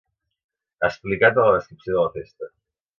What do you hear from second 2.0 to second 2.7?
la festa.